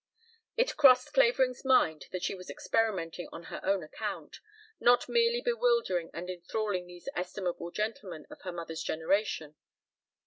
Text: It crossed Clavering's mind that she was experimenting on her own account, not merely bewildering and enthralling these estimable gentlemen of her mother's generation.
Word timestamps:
It 0.57 0.77
crossed 0.77 1.13
Clavering's 1.13 1.63
mind 1.63 2.07
that 2.09 2.23
she 2.23 2.33
was 2.33 2.49
experimenting 2.49 3.29
on 3.31 3.43
her 3.53 3.63
own 3.63 3.83
account, 3.83 4.39
not 4.79 5.07
merely 5.07 5.41
bewildering 5.41 6.09
and 6.11 6.27
enthralling 6.27 6.87
these 6.87 7.07
estimable 7.15 7.69
gentlemen 7.69 8.25
of 8.31 8.41
her 8.41 8.51
mother's 8.51 8.81
generation. 8.81 9.57